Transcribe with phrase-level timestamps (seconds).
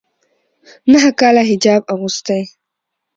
[0.85, 2.41] ا نهه کاله حجاب اغوستی